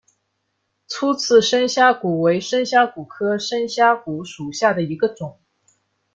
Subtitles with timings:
[0.87, 5.39] 粗刺深虾蛄为深虾蛄科深虾蛄属下的一个种。